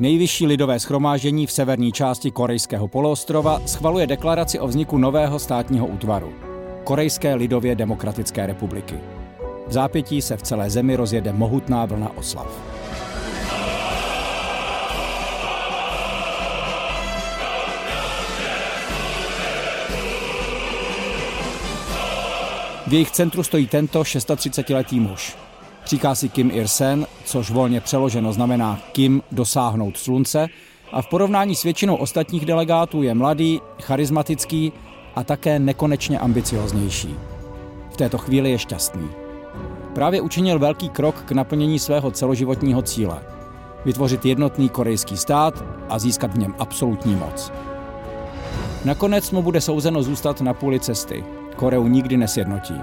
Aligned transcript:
Nejvyšší 0.00 0.46
lidové 0.46 0.80
schromáždění 0.80 1.46
v 1.46 1.52
severní 1.52 1.92
části 1.92 2.30
korejského 2.30 2.88
poloostrova 2.88 3.60
schvaluje 3.66 4.06
deklaraci 4.06 4.58
o 4.58 4.66
vzniku 4.66 4.98
nového 4.98 5.38
státního 5.38 5.86
útvaru 5.86 6.32
Korejské 6.84 7.34
lidově 7.34 7.74
demokratické 7.74 8.46
republiky. 8.46 8.94
V 9.66 9.72
zápětí 9.72 10.22
se 10.22 10.36
v 10.36 10.42
celé 10.42 10.70
zemi 10.70 10.96
rozjede 10.96 11.32
mohutná 11.32 11.84
vlna 11.84 12.16
oslav. 12.16 12.60
V 22.86 22.92
jejich 22.92 23.10
centru 23.10 23.42
stojí 23.42 23.66
tento 23.66 24.02
630-letý 24.02 25.00
muž. 25.00 25.36
Říká 25.90 26.14
si 26.14 26.28
Kim 26.28 26.50
Ir-sen, 26.50 27.06
což 27.24 27.50
volně 27.50 27.80
přeloženo 27.80 28.32
znamená 28.32 28.78
Kim 28.92 29.22
dosáhnout 29.32 29.96
slunce 29.96 30.46
a 30.92 31.02
v 31.02 31.06
porovnání 31.06 31.56
s 31.56 31.62
většinou 31.62 31.96
ostatních 31.96 32.46
delegátů 32.46 33.02
je 33.02 33.14
mladý, 33.14 33.60
charismatický 33.82 34.72
a 35.16 35.24
také 35.24 35.58
nekonečně 35.58 36.18
ambicioznější. 36.18 37.14
V 37.90 37.96
této 37.96 38.18
chvíli 38.18 38.50
je 38.50 38.58
šťastný. 38.58 39.08
Právě 39.94 40.20
učinil 40.20 40.58
velký 40.58 40.88
krok 40.88 41.22
k 41.22 41.32
naplnění 41.32 41.78
svého 41.78 42.10
celoživotního 42.10 42.82
cíle. 42.82 43.22
Vytvořit 43.84 44.24
jednotný 44.24 44.68
korejský 44.68 45.16
stát 45.16 45.64
a 45.88 45.98
získat 45.98 46.34
v 46.34 46.38
něm 46.38 46.54
absolutní 46.58 47.16
moc. 47.16 47.52
Nakonec 48.84 49.30
mu 49.30 49.42
bude 49.42 49.60
souzeno 49.60 50.02
zůstat 50.02 50.40
na 50.40 50.54
půli 50.54 50.80
cesty. 50.80 51.24
Koreu 51.56 51.86
nikdy 51.86 52.16
nesjednotí. 52.16 52.80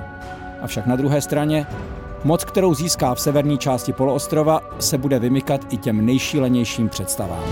Avšak 0.61 0.85
na 0.85 0.95
druhé 0.95 1.21
straně 1.21 1.67
Moc, 2.27 2.43
kterou 2.45 2.73
získá 2.73 3.15
v 3.15 3.19
severní 3.19 3.57
části 3.57 3.93
poloostrova, 3.93 4.61
se 4.79 4.97
bude 4.97 5.19
vymykat 5.19 5.73
i 5.73 5.77
těm 5.77 6.05
nejšílenějším 6.05 6.89
představám. 6.89 7.43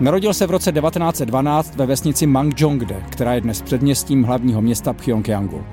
Narodil 0.00 0.34
se 0.34 0.46
v 0.46 0.50
roce 0.50 0.72
1912 0.72 1.76
ve 1.76 1.86
vesnici 1.86 2.26
Mangjongde, 2.26 3.02
která 3.10 3.34
je 3.34 3.40
dnes 3.40 3.62
předměstím 3.62 4.24
hlavního 4.24 4.62
města 4.62 4.92
Pyongyangu. 4.92 5.64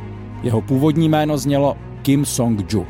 Jeho 0.43 0.61
původní 0.61 1.09
jméno 1.09 1.37
znělo 1.37 1.77
Kim 2.01 2.25
Song-ju. 2.25 2.87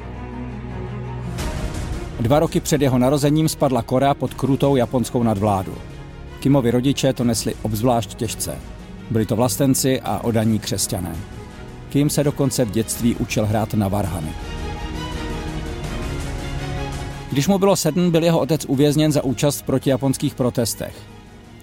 Dva 2.19 2.39
roky 2.39 2.59
před 2.59 2.81
jeho 2.81 2.97
narozením 2.97 3.49
spadla 3.49 3.81
Korea 3.81 4.13
pod 4.13 4.33
krutou 4.33 4.75
japonskou 4.75 5.23
nadvládu. 5.23 5.73
Kimovi 6.39 6.71
rodiče 6.71 7.13
to 7.13 7.23
nesli 7.23 7.55
obzvlášť 7.61 8.13
těžce. 8.13 8.57
Byli 9.11 9.25
to 9.25 9.35
vlastenci 9.35 10.01
a 10.01 10.19
odaní 10.23 10.59
křesťané. 10.59 11.15
Kim 11.89 12.09
se 12.09 12.23
dokonce 12.23 12.65
v 12.65 12.71
dětství 12.71 13.15
učil 13.15 13.45
hrát 13.45 13.73
na 13.73 13.87
varhany. 13.87 14.29
Když 17.31 17.47
mu 17.47 17.57
bylo 17.57 17.75
sedm, 17.75 18.11
byl 18.11 18.23
jeho 18.23 18.39
otec 18.39 18.65
uvězněn 18.65 19.11
za 19.11 19.23
účast 19.23 19.59
v 19.59 19.63
protijaponských 19.63 20.35
protestech. 20.35 21.12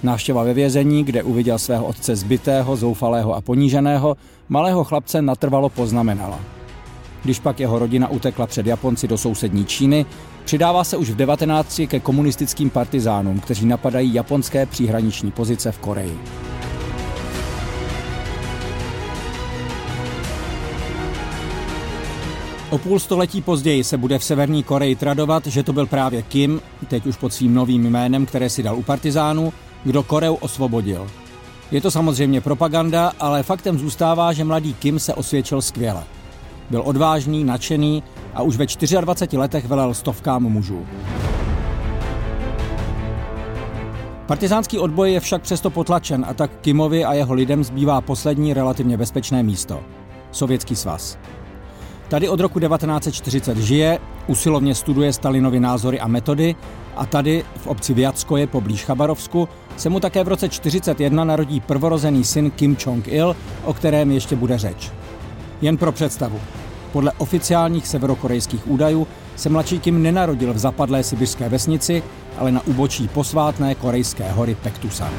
Návštěva 0.03 0.43
ve 0.43 0.55
vězení, 0.55 1.05
kde 1.05 1.23
uviděl 1.23 1.59
svého 1.59 1.85
otce 1.85 2.17
zbytého, 2.17 2.77
zoufalého 2.77 3.35
a 3.35 3.41
poníženého, 3.41 4.17
malého 4.49 4.85
chlapce 4.85 5.23
natrvalo 5.23 5.69
poznamenala. 5.69 6.41
Když 7.25 7.41
pak 7.41 7.61
jeho 7.61 7.79
rodina 7.79 8.09
utekla 8.09 8.47
před 8.47 8.67
Japonci 8.67 9.09
do 9.09 9.19
sousední 9.19 9.65
Číny, 9.65 10.07
přidává 10.45 10.85
se 10.85 10.97
už 10.97 11.11
v 11.11 11.17
19. 11.17 11.81
ke 11.87 12.01
komunistickým 12.01 12.71
partizánům, 12.71 13.41
kteří 13.41 13.67
napadají 13.67 14.15
japonské 14.15 14.67
příhraniční 14.67 15.31
pozice 15.31 15.73
v 15.73 15.79
Koreji. 15.79 16.19
O 22.71 22.79
půl 22.79 22.99
století 22.99 23.43
později 23.43 23.85
se 23.85 23.97
bude 23.97 24.19
v 24.19 24.25
Severní 24.25 24.63
Koreji 24.63 24.97
tradovat, 24.97 25.47
že 25.47 25.63
to 25.63 25.73
byl 25.73 25.87
právě 25.87 26.23
Kim, 26.23 26.61
teď 26.89 27.07
už 27.07 27.17
pod 27.17 27.33
svým 27.33 27.55
novým 27.55 27.83
jménem, 27.83 28.27
které 28.27 28.51
si 28.51 28.63
dal 28.63 28.77
u 28.77 28.83
partizánů, 28.83 29.53
kdo 29.85 30.03
Koreu 30.03 30.35
osvobodil. 30.35 31.11
Je 31.71 31.81
to 31.81 31.91
samozřejmě 31.91 32.41
propaganda, 32.41 33.13
ale 33.21 33.43
faktem 33.43 33.79
zůstává, 33.79 34.33
že 34.33 34.45
mladý 34.45 34.75
Kim 34.75 34.99
se 34.99 35.15
osvědčil 35.15 35.63
skvěle. 35.63 36.05
Byl 36.71 36.83
odvážný, 36.85 37.45
nadšený 37.45 38.03
a 38.35 38.43
už 38.43 38.57
ve 38.57 38.67
24 39.01 39.39
letech 39.39 39.67
velel 39.67 39.95
stovkám 39.95 40.43
mužů. 40.43 40.87
Partizánský 44.27 44.79
odboj 44.79 45.13
je 45.13 45.21
však 45.21 45.43
přesto 45.43 45.71
potlačen 45.71 46.25
a 46.29 46.35
tak 46.35 46.51
Kimovi 46.61 47.05
a 47.05 47.13
jeho 47.15 47.35
lidem 47.35 47.65
zbývá 47.65 48.01
poslední 48.01 48.55
relativně 48.55 48.97
bezpečné 48.97 49.43
místo– 49.43 49.81
Sovětský 50.33 50.77
svaz. 50.77 51.19
Tady 52.09 52.29
od 52.29 52.41
roku 52.41 52.61
1940 52.61 53.57
žije, 53.57 53.99
usilovně 54.27 54.75
studuje 54.75 55.13
Stalinovy 55.13 55.61
názory 55.61 56.01
a 56.01 56.07
metody 56.07 56.57
a 56.97 57.07
tady 57.07 57.45
v 57.57 57.67
obci 57.67 57.95
Viatskoje 57.95 58.47
poblíž 58.47 58.85
Chabarovsku 58.85 59.49
se 59.81 59.89
mu 59.89 60.01
také 60.01 60.25
v 60.25 60.29
roce 60.29 60.49
1941 60.49 61.25
narodí 61.25 61.61
prvorozený 61.61 62.25
syn 62.25 62.51
Kim 62.51 62.77
Jong-il, 62.87 63.37
o 63.65 63.75
kterém 63.75 64.11
ještě 64.11 64.37
bude 64.37 64.59
řeč. 64.59 64.91
Jen 65.61 65.77
pro 65.77 65.93
představu. 65.93 66.41
Podle 66.93 67.13
oficiálních 67.19 67.87
severokorejských 67.87 68.71
údajů 68.71 69.07
se 69.37 69.49
mladší 69.49 69.81
Kim 69.81 70.03
nenarodil 70.03 70.55
v 70.55 70.59
zapadlé 70.59 71.03
sibirské 71.03 71.49
vesnici, 71.49 72.03
ale 72.39 72.53
na 72.53 72.67
úbočí 72.67 73.09
posvátné 73.09 73.75
korejské 73.75 74.33
hory 74.33 74.55
Pektusan. 74.55 75.13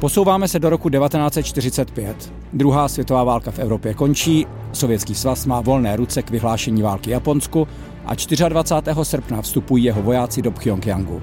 Posouváme 0.00 0.48
se 0.48 0.58
do 0.58 0.70
roku 0.70 0.90
1945. 0.90 2.32
Druhá 2.52 2.88
světová 2.88 3.24
válka 3.24 3.50
v 3.50 3.58
Evropě 3.58 3.94
končí, 3.94 4.46
Sovětský 4.72 5.14
svaz 5.14 5.46
má 5.46 5.60
volné 5.60 5.96
ruce 5.96 6.22
k 6.22 6.30
vyhlášení 6.30 6.82
války 6.82 7.10
Japonsku 7.10 7.68
a 8.08 8.14
24. 8.48 8.94
srpna 9.02 9.42
vstupují 9.42 9.84
jeho 9.84 10.02
vojáci 10.02 10.42
do 10.42 10.50
Pyongyangu. 10.50 11.22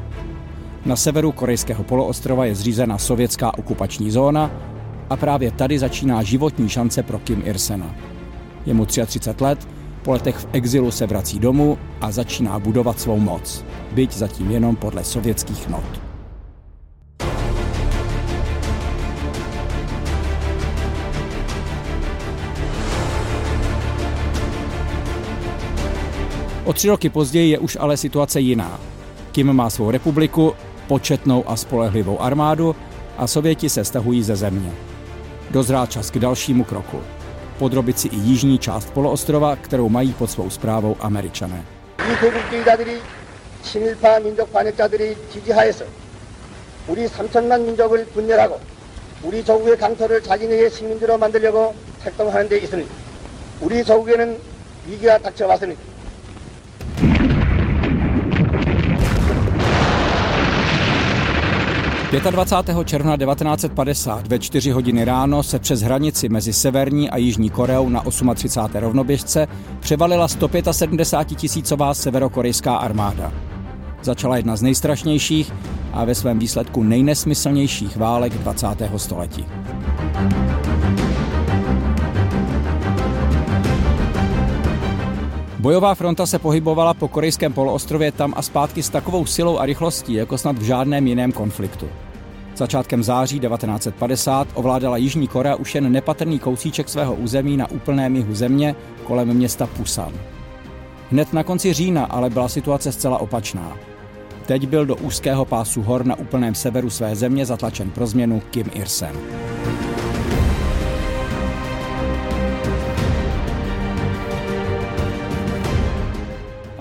Na 0.85 0.95
severu 0.95 1.31
korejského 1.31 1.83
poloostrova 1.83 2.45
je 2.45 2.55
zřízena 2.55 2.97
sovětská 2.97 3.57
okupační 3.57 4.11
zóna 4.11 4.51
a 5.09 5.17
právě 5.17 5.51
tady 5.51 5.79
začíná 5.79 6.23
životní 6.23 6.69
šance 6.69 7.03
pro 7.03 7.19
Kim 7.19 7.41
Ir-sena. 7.45 7.95
Je 8.65 8.73
mu 8.73 8.85
33 8.85 9.43
let, 9.43 9.67
po 10.01 10.11
letech 10.11 10.35
v 10.35 10.47
exilu 10.53 10.91
se 10.91 11.05
vrací 11.05 11.39
domů 11.39 11.77
a 12.01 12.11
začíná 12.11 12.59
budovat 12.59 12.99
svou 12.99 13.19
moc, 13.19 13.65
byť 13.91 14.13
zatím 14.13 14.51
jenom 14.51 14.75
podle 14.75 15.03
sovětských 15.03 15.69
not. 15.69 16.14
O 26.64 26.72
tři 26.72 26.88
roky 26.88 27.08
později 27.08 27.50
je 27.50 27.58
už 27.58 27.76
ale 27.80 27.96
situace 27.96 28.40
jiná. 28.40 28.80
Kim 29.32 29.52
má 29.52 29.70
svou 29.70 29.90
republiku, 29.90 30.54
početnou 30.88 31.44
a 31.46 31.56
spolehlivou 31.56 32.20
armádu 32.20 32.76
a 33.18 33.26
Sověti 33.26 33.68
se 33.68 33.84
stahují 33.84 34.22
ze 34.22 34.36
země. 34.36 34.72
Dozrál 35.50 35.86
čas 35.86 36.10
k 36.10 36.18
dalšímu 36.18 36.64
kroku. 36.64 37.00
Podrobit 37.58 37.98
si 37.98 38.08
i 38.08 38.16
jižní 38.16 38.58
část 38.58 38.90
poloostrova, 38.90 39.56
kterou 39.56 39.88
mají 39.88 40.12
pod 40.12 40.30
svou 40.30 40.50
zprávou 40.50 40.96
američané. 41.00 41.64
우리 46.88 47.06
3천만 47.06 47.62
민족을 47.62 48.04
분열하고 48.06 48.58
우리 49.22 49.44
조국의 49.44 49.76
강토를 49.76 50.22
자기네의 50.22 50.70
식민지로 50.70 51.18
만들려고 51.18 51.74
활동하는 52.00 52.48
데 52.48 52.58
있으니 52.58 52.86
우리 53.60 53.84
조국에는 53.84 54.38
위기가 54.88 55.18
닥쳐왔으니 55.18 55.76
25. 62.21 62.77
června 62.85 63.17
1950 63.17 64.27
ve 64.27 64.39
4 64.39 64.71
hodiny 64.71 65.05
ráno 65.05 65.43
se 65.43 65.59
přes 65.59 65.81
hranici 65.81 66.29
mezi 66.29 66.53
Severní 66.53 67.09
a 67.09 67.17
Jižní 67.17 67.49
Koreou 67.49 67.89
na 67.89 68.03
38. 68.35 68.79
rovnoběžce 68.79 69.47
převalila 69.79 70.27
175 70.27 71.37
tisícová 71.39 71.93
severokorejská 71.93 72.75
armáda. 72.75 73.31
Začala 74.01 74.37
jedna 74.37 74.55
z 74.55 74.61
nejstrašnějších 74.61 75.53
a 75.93 76.05
ve 76.05 76.15
svém 76.15 76.39
výsledku 76.39 76.83
nejnesmyslnějších 76.83 77.97
válek 77.97 78.33
20. 78.33 78.67
století. 78.97 79.45
Bojová 85.59 85.95
fronta 85.95 86.25
se 86.25 86.39
pohybovala 86.39 86.93
po 86.93 87.07
korejském 87.07 87.53
poloostrově 87.53 88.11
tam 88.11 88.33
a 88.37 88.41
zpátky 88.41 88.83
s 88.83 88.89
takovou 88.89 89.25
silou 89.25 89.57
a 89.57 89.65
rychlostí, 89.65 90.13
jako 90.13 90.37
snad 90.37 90.57
v 90.57 90.61
žádném 90.61 91.07
jiném 91.07 91.31
konfliktu. 91.31 91.89
Začátkem 92.55 93.03
září 93.03 93.39
1950 93.39 94.47
ovládala 94.53 94.97
Jižní 94.97 95.27
Korea 95.27 95.55
už 95.55 95.75
jen 95.75 95.91
nepatrný 95.91 96.39
kousíček 96.39 96.89
svého 96.89 97.15
území 97.15 97.57
na 97.57 97.71
úplném 97.71 98.15
jihu 98.15 98.35
země 98.35 98.75
kolem 99.03 99.33
města 99.33 99.67
Pusan. 99.67 100.13
Hned 101.11 101.33
na 101.33 101.43
konci 101.43 101.73
října 101.73 102.05
ale 102.05 102.29
byla 102.29 102.49
situace 102.49 102.91
zcela 102.91 103.17
opačná. 103.17 103.77
Teď 104.45 104.67
byl 104.67 104.85
do 104.85 104.95
úzkého 104.95 105.45
pásu 105.45 105.81
hor 105.81 106.05
na 106.05 106.15
úplném 106.15 106.55
severu 106.55 106.89
své 106.89 107.15
země 107.15 107.45
zatlačen 107.45 107.91
pro 107.91 108.07
změnu 108.07 108.41
Kim 108.51 108.69
Ir-sen. 108.73 109.15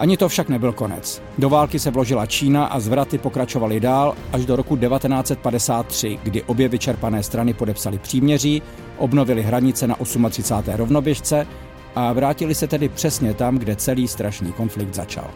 Ani 0.04 0.16
to 0.16 0.28
však 0.28 0.48
nebyl 0.48 0.72
konec. 0.72 1.22
Do 1.38 1.48
války 1.48 1.78
se 1.78 1.90
vložila 1.90 2.26
Čína 2.26 2.66
a 2.66 2.80
zvraty 2.80 3.18
pokračovaly 3.18 3.80
dál 3.80 4.14
až 4.32 4.46
do 4.46 4.56
roku 4.56 4.76
1953, 4.76 6.18
kdy 6.22 6.42
obě 6.42 6.68
vyčerpané 6.68 7.22
strany 7.22 7.54
podepsaly 7.54 7.98
příměří, 7.98 8.62
obnovili 8.98 9.42
hranice 9.42 9.86
na 9.86 9.94
38. 9.94 10.72
rovnoběžce 10.76 11.46
a 11.94 12.12
vrátili 12.12 12.54
se 12.54 12.66
tedy 12.66 12.88
přesně 12.88 13.34
tam, 13.34 13.58
kde 13.58 13.76
celý 13.76 14.08
strašný 14.08 14.52
konflikt 14.52 14.94
začal. 14.94 15.30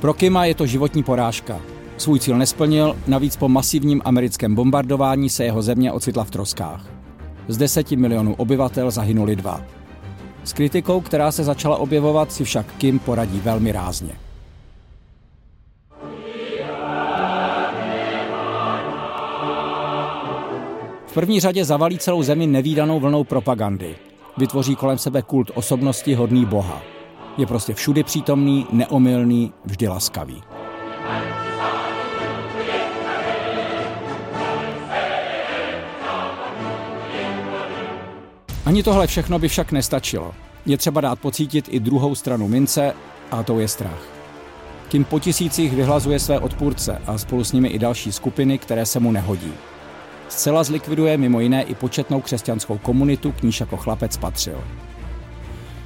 Pro 0.00 0.14
Kima 0.14 0.44
je 0.44 0.54
to 0.54 0.66
životní 0.66 1.02
porážka. 1.02 1.60
Svůj 1.96 2.20
cíl 2.20 2.38
nesplnil, 2.38 2.96
navíc 3.06 3.36
po 3.36 3.48
masivním 3.48 4.02
americkém 4.04 4.54
bombardování 4.54 5.30
se 5.30 5.44
jeho 5.44 5.62
země 5.62 5.92
ocitla 5.92 6.24
v 6.24 6.30
troskách. 6.30 6.86
Z 7.48 7.56
deseti 7.56 7.96
milionů 7.96 8.34
obyvatel 8.34 8.90
zahynuli 8.90 9.36
dva. 9.36 9.77
S 10.48 10.52
kritikou, 10.52 11.00
která 11.00 11.32
se 11.32 11.44
začala 11.44 11.76
objevovat, 11.76 12.32
si 12.32 12.44
však 12.44 12.74
Kim 12.78 12.98
poradí 12.98 13.40
velmi 13.40 13.72
rázně. 13.72 14.12
V 21.06 21.14
první 21.14 21.40
řadě 21.40 21.64
zavalí 21.64 21.98
celou 21.98 22.22
zemi 22.22 22.46
nevýdanou 22.46 23.00
vlnou 23.00 23.24
propagandy. 23.24 23.96
Vytvoří 24.36 24.76
kolem 24.76 24.98
sebe 24.98 25.22
kult 25.22 25.50
osobnosti 25.54 26.14
hodný 26.14 26.44
Boha. 26.44 26.82
Je 27.38 27.46
prostě 27.46 27.74
všudy 27.74 28.02
přítomný, 28.02 28.66
neomylný, 28.72 29.52
vždy 29.64 29.88
laskavý. 29.88 30.42
Ani 38.68 38.82
tohle 38.82 39.06
všechno 39.06 39.38
by 39.38 39.48
však 39.48 39.72
nestačilo. 39.72 40.34
Je 40.66 40.76
třeba 40.76 41.00
dát 41.00 41.18
pocítit 41.18 41.68
i 41.70 41.80
druhou 41.80 42.14
stranu 42.14 42.48
mince, 42.48 42.94
a 43.30 43.42
to 43.42 43.60
je 43.60 43.68
strach. 43.68 44.02
Kim 44.88 45.04
po 45.04 45.20
tisících 45.20 45.72
vyhlazuje 45.72 46.18
své 46.18 46.38
odpůrce 46.40 47.02
a 47.06 47.18
spolu 47.18 47.44
s 47.44 47.52
nimi 47.52 47.68
i 47.68 47.78
další 47.78 48.12
skupiny, 48.12 48.58
které 48.58 48.86
se 48.86 49.00
mu 49.00 49.12
nehodí. 49.12 49.52
Zcela 50.28 50.64
zlikviduje 50.64 51.16
mimo 51.16 51.40
jiné 51.40 51.62
i 51.62 51.74
početnou 51.74 52.20
křesťanskou 52.20 52.78
komunitu, 52.78 53.32
k 53.32 53.42
níž 53.42 53.60
jako 53.60 53.76
chlapec 53.76 54.16
patřil. 54.16 54.64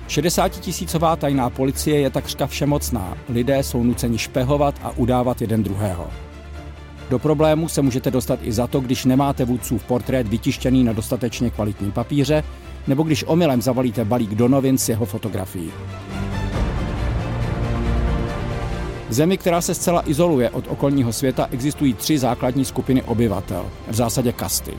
60 0.09 0.49
tisícová 0.49 1.17
tajná 1.17 1.51
policie 1.51 2.01
je 2.01 2.11
takřka 2.11 2.47
všemocná. 2.47 3.17
Lidé 3.29 3.63
jsou 3.63 3.83
nuceni 3.83 4.19
špehovat 4.19 4.75
a 4.83 4.91
udávat 4.91 5.41
jeden 5.41 5.63
druhého. 5.63 6.11
Do 7.11 7.19
problému 7.19 7.69
se 7.69 7.83
můžete 7.83 8.11
dostat 8.11 8.39
i 8.43 8.53
za 8.53 8.67
to, 8.67 8.81
když 8.81 9.05
nemáte 9.05 9.45
vůdcův 9.45 9.85
portrét 9.85 10.29
vytištěný 10.29 10.85
na 10.85 10.93
dostatečně 10.93 11.51
kvalitním 11.51 11.93
papíře 11.93 12.45
nebo 12.88 13.04
když 13.04 13.24
omylem 13.28 13.62
zavalíte 13.62 14.06
balík 14.06 14.36
do 14.36 14.48
novin 14.48 14.78
s 14.78 14.90
jeho 14.90 15.06
fotografií. 15.06 15.72
V 19.10 19.14
zemi, 19.14 19.38
která 19.38 19.62
se 19.62 19.76
zcela 19.76 20.10
izoluje 20.10 20.50
od 20.50 20.66
okolního 20.68 21.14
světa, 21.14 21.48
existují 21.52 21.94
tři 21.94 22.18
základní 22.18 22.66
skupiny 22.66 23.02
obyvatel, 23.02 23.66
v 23.88 23.96
zásadě 23.96 24.32
kasty. 24.32 24.74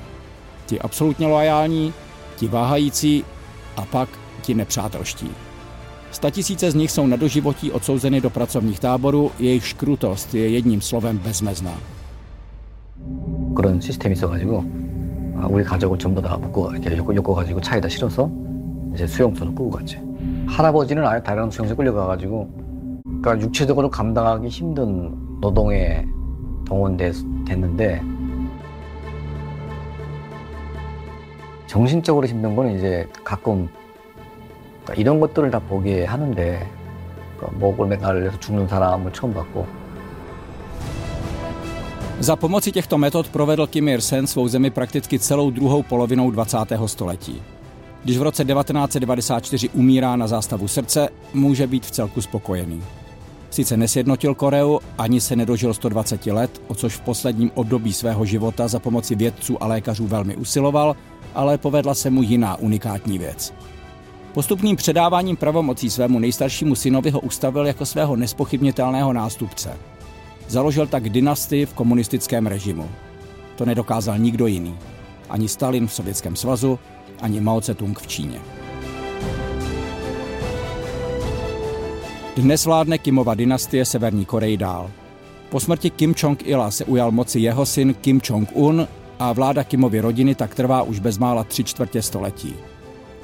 Ti 0.66 0.80
absolutně 0.80 1.26
loajální, 1.26 1.92
ti 2.36 2.48
váhající 2.48 3.24
a 3.76 3.84
pak 3.84 4.08
ti 4.42 4.54
nepřátelští. 4.54 5.30
Statisíce 6.10 6.70
z 6.70 6.74
nich 6.74 6.90
jsou 6.90 7.06
na 7.06 7.16
doživotí 7.16 7.72
odsouzeny 7.72 8.20
do 8.20 8.30
pracovních 8.30 8.80
táborů, 8.80 9.30
jejich 9.38 9.66
škrutost 9.66 10.34
je 10.34 10.48
jedním 10.48 10.80
slovem 10.80 11.18
bezmezná. 11.18 11.78
그런 13.54 13.80
시스템이 13.80 14.14
있어가지고 14.14 14.64
우리 15.49 15.63
가족을 15.63 15.97
전부 15.97 16.21
다 16.21 16.37
묶고 16.37 16.71
이렇게 16.71 16.97
엮어, 16.97 17.33
가지고 17.33 17.59
차에다 17.61 17.87
실어서 17.89 18.29
이제 18.93 19.07
수용소로 19.07 19.53
끌고 19.53 19.71
갔지. 19.71 19.99
할아버지는 20.47 21.05
아예 21.05 21.21
다른 21.21 21.49
수용소에 21.49 21.75
끌려가가지고 21.75 22.49
그러니까 23.21 23.39
육체적으로 23.39 23.89
감당하기 23.89 24.47
힘든 24.47 25.15
노동에 25.41 26.05
동원됐는데 26.65 28.01
정신적으로 31.65 32.27
힘든 32.27 32.55
거는 32.55 32.77
이제 32.77 33.07
가끔 33.23 33.67
그러니까 34.83 34.93
이런 34.95 35.19
것들을 35.19 35.49
다 35.49 35.59
보게 35.59 36.05
하는데 36.05 36.67
그러니까 37.37 37.59
목을 37.59 37.87
매달려서 37.87 38.39
죽는 38.39 38.67
사람을 38.67 39.11
처음 39.13 39.33
봤고 39.33 39.65
Za 42.19 42.35
pomoci 42.35 42.71
těchto 42.71 42.97
metod 42.97 43.29
provedl 43.29 43.67
Kim 43.67 43.87
Il-sen 43.87 44.27
svou 44.27 44.47
zemi 44.47 44.69
prakticky 44.69 45.19
celou 45.19 45.51
druhou 45.51 45.83
polovinou 45.83 46.31
20. 46.31 46.57
století. 46.85 47.41
Když 48.03 48.17
v 48.17 48.21
roce 48.21 48.45
1994 48.45 49.69
umírá 49.69 50.15
na 50.15 50.27
zástavu 50.27 50.67
srdce, 50.67 51.09
může 51.33 51.67
být 51.67 51.85
v 51.85 51.91
celku 51.91 52.21
spokojený. 52.21 52.83
Sice 53.49 53.77
nesjednotil 53.77 54.35
Koreu, 54.35 54.79
ani 54.97 55.21
se 55.21 55.35
nedožil 55.35 55.73
120 55.73 56.25
let, 56.25 56.61
o 56.67 56.75
což 56.75 56.95
v 56.95 57.01
posledním 57.01 57.51
období 57.53 57.93
svého 57.93 58.25
života 58.25 58.67
za 58.67 58.79
pomoci 58.79 59.15
vědců 59.15 59.63
a 59.63 59.67
lékařů 59.67 60.07
velmi 60.07 60.35
usiloval, 60.35 60.95
ale 61.35 61.57
povedla 61.57 61.93
se 61.93 62.09
mu 62.09 62.23
jiná 62.23 62.55
unikátní 62.55 63.17
věc. 63.17 63.53
Postupným 64.33 64.75
předáváním 64.75 65.35
pravomocí 65.35 65.89
svému 65.89 66.19
nejstaršímu 66.19 66.75
synovi 66.75 67.09
ho 67.09 67.19
ustavil 67.19 67.65
jako 67.65 67.85
svého 67.85 68.15
nespochybnitelného 68.15 69.13
nástupce. 69.13 69.77
Založil 70.47 70.87
tak 70.87 71.09
dynastii 71.09 71.65
v 71.65 71.73
komunistickém 71.73 72.47
režimu. 72.47 72.89
To 73.55 73.65
nedokázal 73.65 74.17
nikdo 74.17 74.47
jiný. 74.47 74.75
Ani 75.29 75.47
Stalin 75.47 75.87
v 75.87 75.93
Sovětském 75.93 76.35
svazu, 76.35 76.79
ani 77.21 77.41
Mao 77.41 77.59
Tse-tung 77.59 77.99
v 77.99 78.07
Číně. 78.07 78.39
Dnes 82.35 82.65
vládne 82.65 82.97
Kimova 82.97 83.35
dynastie 83.35 83.85
Severní 83.85 84.25
Koreji 84.25 84.57
dál. 84.57 84.91
Po 85.49 85.59
smrti 85.59 85.89
Kim 85.89 86.13
Jong-ila 86.13 86.71
se 86.71 86.85
ujal 86.85 87.11
moci 87.11 87.39
jeho 87.39 87.65
syn 87.65 87.93
Kim 87.93 88.21
Jong-un 88.29 88.87
a 89.19 89.33
vláda 89.33 89.63
Kimovy 89.63 89.99
rodiny 89.99 90.35
tak 90.35 90.55
trvá 90.55 90.83
už 90.83 90.99
bezmála 90.99 91.43
tři 91.43 91.63
čtvrtě 91.63 92.01
století. 92.01 92.55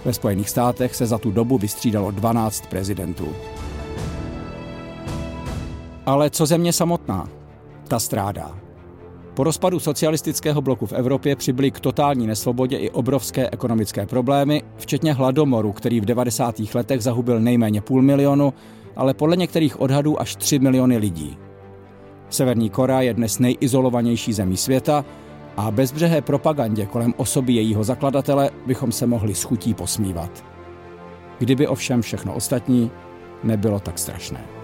Ve 0.05 0.13
Spojených 0.13 0.49
státech 0.49 0.95
se 0.95 1.05
za 1.05 1.17
tu 1.17 1.31
dobu 1.31 1.57
vystřídalo 1.57 2.11
12 2.11 2.67
prezidentů. 2.67 3.35
Ale 6.09 6.29
co 6.29 6.45
země 6.45 6.73
samotná? 6.73 7.29
Ta 7.87 7.99
strádá. 7.99 8.51
Po 9.33 9.43
rozpadu 9.43 9.79
socialistického 9.79 10.61
bloku 10.61 10.85
v 10.85 10.93
Evropě 10.93 11.35
přibyly 11.35 11.71
k 11.71 11.79
totální 11.79 12.27
nesvobodě 12.27 12.77
i 12.77 12.89
obrovské 12.89 13.49
ekonomické 13.49 14.05
problémy, 14.05 14.63
včetně 14.77 15.13
hladomoru, 15.13 15.71
který 15.71 16.01
v 16.01 16.05
90. 16.05 16.55
letech 16.75 17.03
zahubil 17.03 17.39
nejméně 17.39 17.81
půl 17.81 18.01
milionu, 18.01 18.53
ale 18.95 19.13
podle 19.13 19.35
některých 19.35 19.81
odhadů 19.81 20.21
až 20.21 20.35
3 20.35 20.59
miliony 20.59 20.97
lidí. 20.97 21.37
Severní 22.29 22.69
Korea 22.69 23.01
je 23.01 23.13
dnes 23.13 23.39
nejizolovanější 23.39 24.33
zemí 24.33 24.57
světa 24.57 25.05
a 25.57 25.71
bezbřehé 25.71 26.21
propagandě 26.21 26.85
kolem 26.85 27.13
osoby 27.17 27.53
jejího 27.53 27.83
zakladatele 27.83 28.49
bychom 28.65 28.91
se 28.91 29.07
mohli 29.07 29.35
s 29.35 29.43
chutí 29.43 29.73
posmívat. 29.73 30.45
Kdyby 31.39 31.67
ovšem 31.67 32.01
všechno 32.01 32.33
ostatní 32.33 32.91
nebylo 33.43 33.79
tak 33.79 33.99
strašné. 33.99 34.58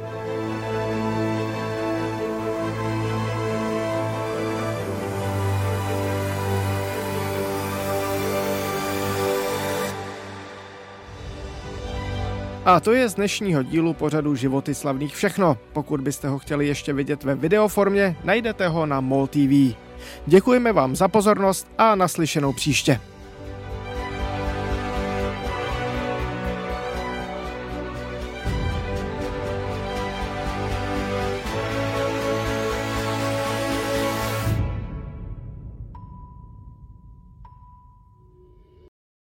A 12.65 12.79
to 12.79 12.93
je 12.93 13.09
z 13.09 13.13
dnešního 13.13 13.63
dílu 13.63 13.93
pořadu 13.93 14.35
Životy 14.35 14.75
slavných 14.75 15.15
všechno. 15.15 15.57
Pokud 15.73 16.01
byste 16.01 16.27
ho 16.27 16.39
chtěli 16.39 16.67
ještě 16.67 16.93
vidět 16.93 17.23
ve 17.23 17.35
videoformě, 17.35 18.17
najdete 18.23 18.67
ho 18.67 18.85
na 18.85 19.01
MOL 19.01 19.27
TV. 19.27 19.75
Děkujeme 20.25 20.73
vám 20.73 20.95
za 20.95 21.07
pozornost 21.07 21.67
a 21.77 21.95
naslyšenou 21.95 22.53
příště. 22.53 22.99